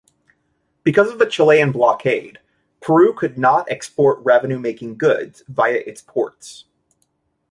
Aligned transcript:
Because 0.81 1.11
of 1.11 1.19
the 1.19 1.27
Chilean 1.27 1.71
blockade, 1.71 2.39
Peru 2.81 3.13
could 3.13 3.37
not 3.37 3.69
export 3.69 4.17
revenue-making 4.25 4.97
goods 4.97 5.43
via 5.47 5.75
its 5.75 6.01
ports. 6.01 6.65